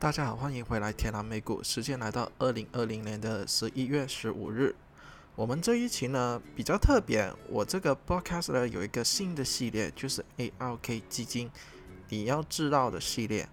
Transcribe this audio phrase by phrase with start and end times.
[0.00, 1.62] 大家好，欢迎回来天蓝美股。
[1.62, 4.74] 时间来到二零二零年的十一月十五日。
[5.36, 11.50] 我们这一期呢比较特别，我这个 broadcast 呢有一个新的系列，就是 ARK 基金
[12.08, 13.46] 你要知道的系列。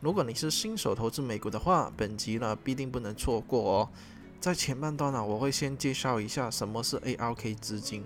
[0.00, 3.88] 如果你是新手投资美股的话，本集呢必定不能错过哦。
[4.38, 8.04] 在前半段呢，我会先介绍一下什么是 ARK 基金。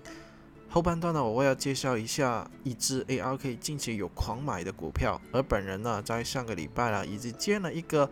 [0.72, 8.08] 后半段呢，我会要介绍一下一只 ARK 近期有狂买的股票，而本人呢，在上个礼拜啊，已经建了一个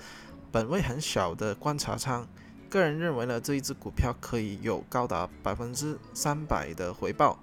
[0.51, 2.27] 本位很小的观察仓。
[2.69, 7.39] 个人认为呢，这一只股票可以有高达百分之三百的回报。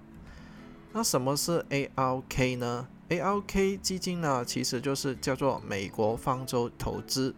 [0.91, 7.33] 那什么是 ARK 呢？ARK 基金呢，其实就是叫做美国方舟投资。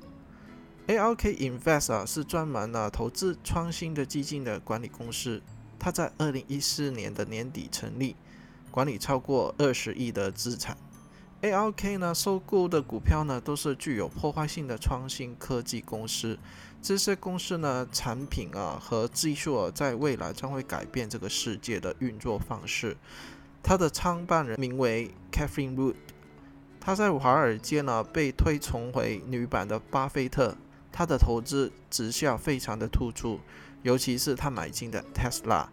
[0.88, 5.44] ARK Invest 啊，是专门呢投资创新的基金的管理公司。
[5.80, 8.16] 它在二零一四年的年底成立，
[8.72, 10.78] 管理超过二十亿的资产。
[11.42, 16.40] ARK 呢收购的股票呢都是具有破坏性的创新科技公司，
[16.82, 22.98] 这些公司呢产品啊和技术啊在未来将会改变这个世界的运作方式。
[23.62, 25.96] 它的创办人名为 Catherine Wood，
[26.80, 30.58] 他在华尔街呢被推崇为女版的巴菲特，
[30.98, 33.40] 他的投资绩效非常的突出。
[33.84, 35.68] 尤其是他买进的 Tesla，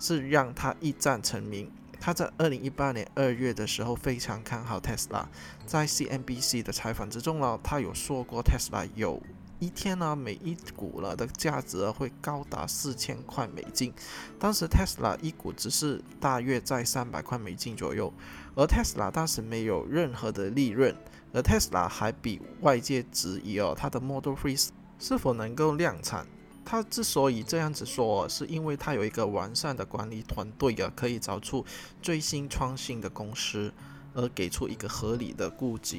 [0.00, 1.70] 是让他一战成名。
[2.00, 5.26] 他在二零一八年二月的时候非常看好 Tesla，
[5.64, 9.22] 在 CNBC 的采访之中呢，他有说过 Tesla 有
[9.60, 13.94] 一天呢，每一股了的价值会高达四千块美金。
[14.40, 18.12] 当时 Tesla 一股只是大约在三百块美金左右，
[18.56, 20.94] 而 Tesla 当时没有任何的利润，
[21.34, 24.68] 而 Tesla 还比外界质疑哦，它的 Model 3
[24.98, 26.26] 是否能够量产。
[26.66, 31.62] 他之所以这样子说，是因为他有一个完善的管理团队啊，可以找出
[32.00, 33.70] 最新创新的公司，
[34.14, 35.98] 而给出一个合理的估值。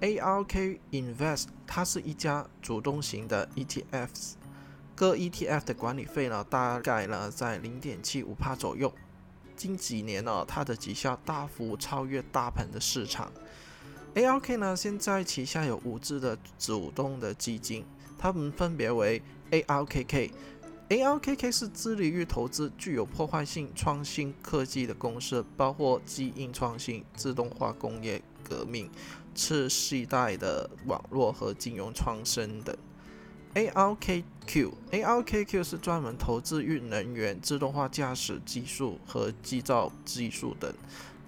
[0.00, 4.08] ARK Invest 它是一家主动型的 ETF，
[4.94, 8.90] 各 ETF 的管理费呢，大概呢在零点七五帕左右。
[9.54, 13.30] 近几年呢，它的绩效大幅超越大盘的市场。
[14.14, 17.84] ARK 呢，现在旗下有五只的主动的基金，
[18.18, 19.22] 它们分别为。
[19.50, 28.88] ARKK，ARKK 是致力于投资具有破坏性创新科技的公司，包括基因创新、自动化工业革命、
[29.34, 32.76] 次世代的网络和金融创新等。
[33.54, 40.72] ARKQ，ARKQ 是专门投资于能源、自动化驾驶技术和制造技术等，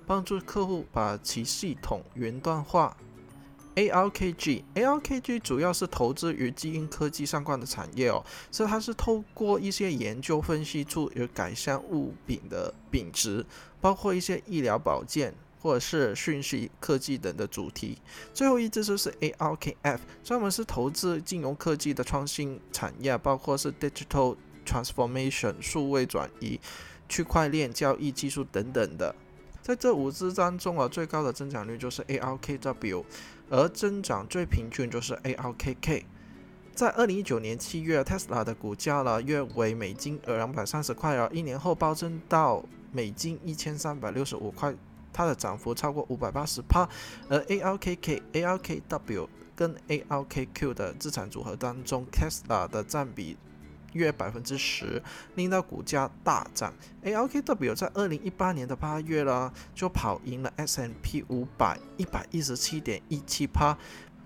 [0.07, 2.97] 帮助客户把其系统云端化。
[3.89, 13.45] ARKG，ARKG 主要是投资于基因科技相关的产业哦，所以它是透过一些研究分析出有改善物品的品质，
[13.81, 15.35] 包括一些医疗保健。
[15.63, 17.99] 或者是讯息科技等的主题。
[18.33, 26.59] 最后一只就是 ARKF，专门是投资金融科技的创新产业，包括是 digital transformation 数位转移、
[27.11, 29.15] 区块链交易技术等等的。
[29.71, 33.05] 在这五只当中啊，最高的增长率就是 ARKW，
[33.49, 36.03] 而增长最平均就是 ARKK。
[36.75, 44.75] 在二零一九年七月，Tesla 的股价呢约为美金呃两百三十块啊，一年后暴增到美金一千三百六十五块。
[45.13, 46.89] 它的涨幅超过五百八十帕，
[47.29, 53.37] 而 ARKK、ARKW 跟 ARKQ 的资产组合当中，Tesla 的占比
[53.93, 55.03] 约百分之十，
[55.35, 56.73] 令到股价大涨。
[57.03, 63.77] A L K W 在二零一八年的八月啦，就跑赢了 S&P 五百一百一十七点一七帕，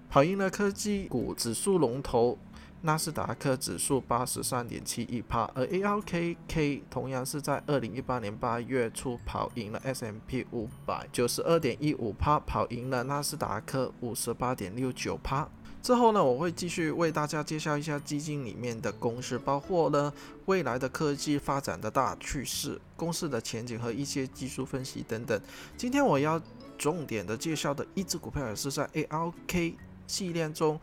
[0.09, 2.39] 跑赢了科技股指数龙头。
[2.87, 15.49] 纳斯达克指数八十三点七一帕，而 A L K K 同样是在二零一八年八月初跑赢了 S&P 五百九十二点一五帕，跑赢了纳斯达克五十八点六九帕。
[15.84, 20.10] 之后呢，我会继续为大家介绍一下基金里面的公司，包括呢
[20.47, 25.39] 未来的科技发展的大趋势、公司的前景和一些技术分析等等。
[25.77, 26.41] 今天我要
[26.78, 29.75] 重点的介绍的一只股票也是在 ARK
[30.07, 30.81] 系列中。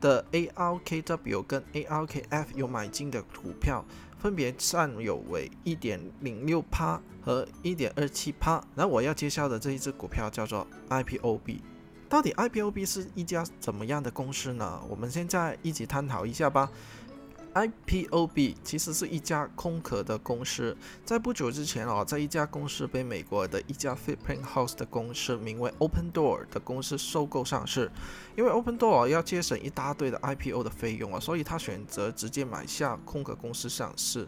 [0.00, 3.84] 的 ARKW 跟 ARKF 有买进的股票，
[4.18, 8.64] 分别占有为一点零六趴和一点二七趴。
[8.74, 11.58] 然后我要介绍的这一只股票叫做 IPOB。
[12.10, 14.82] 到底 IPOB 是一家怎么样的公司呢？
[14.88, 16.68] 我们现在一起探讨一下吧。
[17.54, 27.88] IPOB 其实是一家空壳的公司，在不久之前哦，在一家公司被美国的一家 Fitprint House 的公司名为 Open Door 的公司收购上市。
[28.36, 34.26] 因为 Open Door 要节省一大堆的 IPO 的费用啊，所以他选择直接买下空壳公司上市。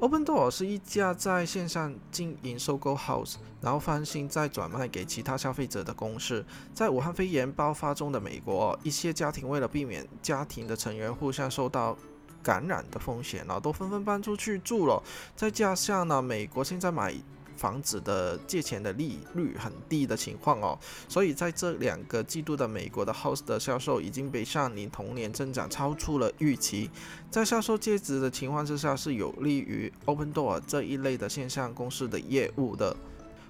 [0.00, 6.42] Open Door 是一家在线上经营收购 House，然后翻新再转卖给其他消费者的公司。
[6.72, 11.94] 在武汉肺炎爆发中的美国，一些家庭为了避免家庭的成员互相受到
[12.42, 15.02] 感染的风险呢，都纷纷搬出去住了。
[15.36, 17.14] 再加上呢，美国现在买
[17.60, 26.90] 房子的借钱的利率很低的情况哦，所以在这两个季度的美国的 house 的销售已经被上年同年增长超出了预期。
[27.30, 32.96] 在销售戒指的情况之下，是有利于 Open Door 这一类的线上公司的业务的。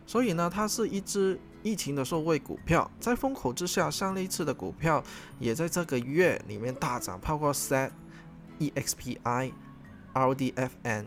[0.04, 5.00] 所以呢，它是一只疫情的受惠股票，在风口之下，上一次的股票
[5.38, 7.90] 也在这个月里面大涨，包括 Set。
[8.60, 9.52] EXPI、
[10.12, 11.06] RDFN，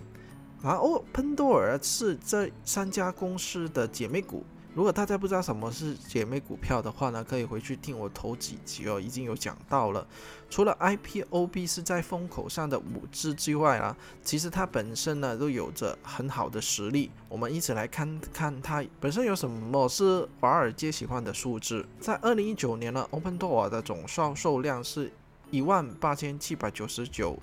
[0.63, 4.43] 然后 Pandora 是这三家公司的姐妹股。
[4.73, 10.07] 如果大家不知道什么是姐妹股票的话呢，可以回去听我头几集哦，已经有讲到了。
[10.49, 17.11] 除了 IPOB 是在风口上的五只之外啊，其实它本身呢都有着很好的实力。
[17.29, 21.85] 我们一起来看看它本身有什么是华尔街喜欢的数字。
[21.99, 25.11] 在二零一九年呢，Open Door 的总销售量是。
[25.51, 27.37] 一万八千七百九十九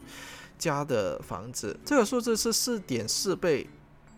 [0.60, 3.66] 家的房子，这个数字是四点四倍。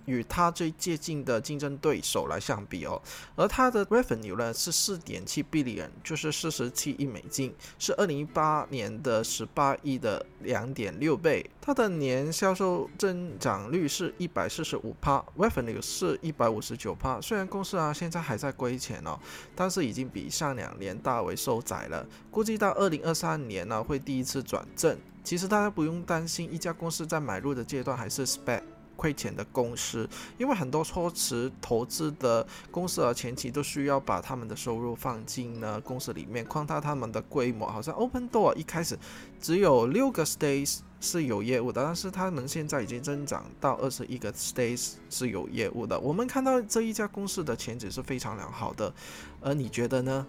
[0.07, 3.01] 与它最接近的竞争对手来相比哦，
[3.37, 11.49] 而它的 revenue 呢是四点七 billion，就是四十七亿美金，是二零一八年的十八亿的两点六倍。
[11.61, 17.21] 它的年销售增长率是一百四十五帕，revenue 是一百五十九帕。
[17.21, 19.19] 虽然公司啊现在还在亏钱哦，
[19.55, 22.05] 但是已经比上两年大为收窄了。
[22.31, 24.99] 估计到二零二三年呢会第一次转正。
[25.23, 28.61] 其实大家不用担心，一家公司在买入的阶段还是 spec。
[29.03, 30.09] 亏钱的公司，
[30.39, 37.67] 因为很多措辞投资的公司啊，前期都需要把他们的收入放进呢公司里面，扩大他们的规模。
[37.67, 38.97] 好像 Open Door 一开始
[39.41, 45.99] 只有六个 states 是有业务的，但是他们现在已经增长到二十一个 states 是有业务的。
[45.99, 48.95] 我们看到这一家公司的前景是非常良好的，
[49.41, 50.25] 而你觉得呢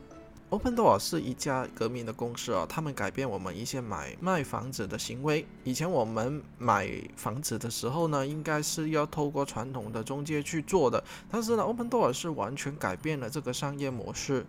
[0.54, 5.44] ？Open Door 是一家革命的公司啊，他们改变我们一些买卖房子的行为。
[5.64, 14.46] 以前我们买房子的时候呢，应该是要透过传统的中介去做的，但是呢，Open Door 是完全改变了这个商业模式。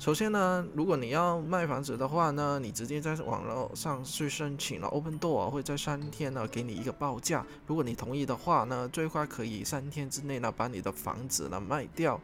[0.00, 12.20] 首先呢，如果你要卖房子的话呢，你直接在网络上去申请了，Open Door 会在三天呢给你一个报价，如果你同意的话呢，最快可以三天之内呢把你的房子呢卖掉。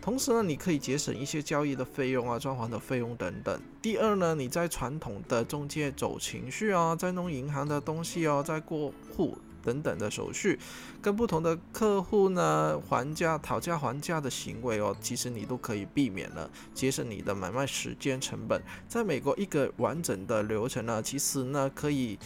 [0.00, 3.60] 同时呢，你可以节省一些交易的费用啊、装潢的费用等等。
[3.82, 10.58] 第二呢，你在传统的中介走程序啊，在弄银行的东西哦，在过户等等的手续，
[11.02, 18.62] 跟不同的客户呢还价、讨价还价的行为哦，其实你都可以避免了，节省你的买卖时间成本。
[18.88, 22.18] 在美国，一个完整的流程呢，其实呢可以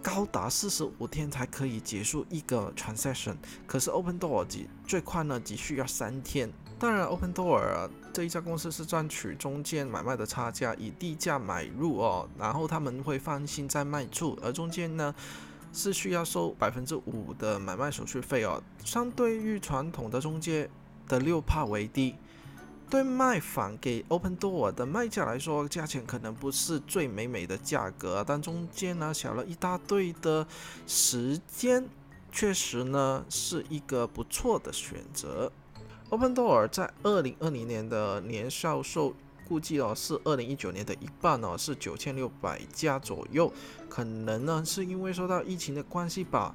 [0.00, 3.34] 高达四十五天才可以结束一个 transaction，
[3.66, 4.46] 可是 Open Door
[4.86, 6.52] 最快呢只需要三天。
[6.78, 15.14] 当然，Open Door 这一家公司是赚取中间买卖的差价，以低价买入哦，然后他们会放心再卖出，而中间呢
[15.72, 20.68] 是需要收百分之五的买卖手续费哦，相对于传统的中介
[21.08, 22.14] 的六帕为低。
[22.88, 30.46] 对卖房给 Open Door 的卖家来说，价钱可能不是最美美的价格，但中间呢少了一大堆的
[30.86, 31.88] 时间，
[32.30, 35.50] 确实呢是一个不错的选择。
[36.08, 39.12] Open Door 在二零二零年的年销售
[39.44, 43.52] 估计哦是二零一九年的一半哦，是九千六百家左右。
[43.88, 46.54] 可能呢是因为受到疫情的关系吧，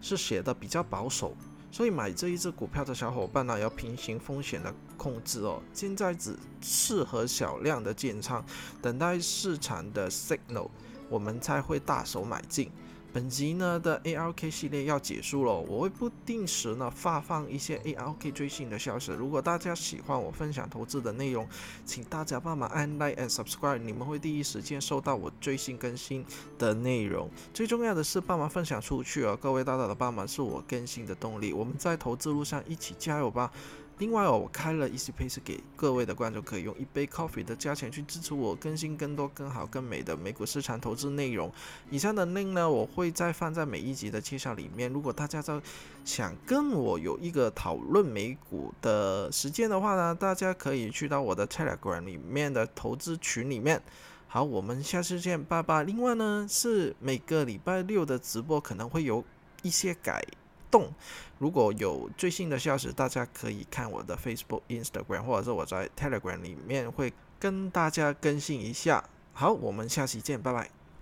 [0.00, 1.32] 是写的比较保守，
[1.70, 5.62] 所以买这一只股票的小伙伴呢要平行风险的控制哦。
[5.72, 8.44] 现在只适合小量的建仓，
[8.82, 10.68] 等待市场的 signal，
[11.08, 12.68] 我们才会大手买进。
[13.10, 19.10] 本集呢的 ARK 系列要结束了，我会不定时呢发放一些 ARK 最新的消息。
[19.12, 21.48] 如果大家喜欢我分享投资的内容，
[21.86, 26.24] 请大家帮忙按 Like and Subscribe，你们会第一时间收到我最新更新
[26.58, 27.30] 的内容。
[27.54, 31.52] 最重要的是帮忙分享出去哦，各位大大的帮忙是我更新的动力。
[31.52, 33.50] 我们在投资路上一起加油吧！
[33.98, 41.52] 另外哦，我开了 Easy Pay 是给各位的观众可以用一杯 coffee 的价钱去支持我更新更多、更好、更美的美股市场投资内容。
[41.90, 44.92] 以上的 link 呢，我会再放在每一集的介绍里面。
[44.92, 45.60] 如果大家在
[46.04, 53.82] 想跟我有一个讨论美股的时间的话呢，大家可以去到我的 Telegram 里面的投资群里面。
[54.28, 55.84] 好，我们下次见，拜拜。
[55.84, 59.24] 另外呢，是每个礼拜六的直播可能会有
[59.62, 60.22] 一些改
[60.70, 60.92] 动，
[61.38, 69.04] 如果有最新的消息，大家可以看我的 Facebook、Instagram，或者是我在 Telegram 里面会跟大家更新一下。
[69.32, 70.77] 好，我们下期见，拜拜。